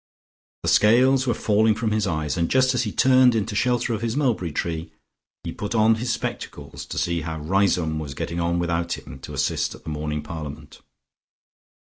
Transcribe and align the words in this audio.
The 0.63 0.69
scales 0.69 1.27
were 1.27 1.35
falling 1.35 1.75
from 1.75 1.91
his 1.91 2.07
eyes, 2.07 2.35
and 2.35 2.49
just 2.49 2.73
as 2.73 2.85
he 2.85 2.91
turned 2.91 3.35
into 3.35 3.53
shelter 3.55 3.93
of 3.93 4.01
his 4.01 4.17
mulberry 4.17 4.51
tree, 4.51 4.91
he 5.43 5.51
put 5.51 5.75
on 5.75 5.93
his 6.01 6.11
spectacles 6.11 6.87
to 6.87 6.97
see 6.97 7.21
how 7.21 7.39
Riseholme 7.39 7.99
was 7.99 8.15
getting 8.15 8.39
on 8.39 8.57
without 8.57 8.97
him 8.97 9.19
to 9.19 9.35
assist 9.35 9.75
at 9.75 9.83
the 9.83 9.91
morning 9.91 10.23
parliament. 10.23 10.81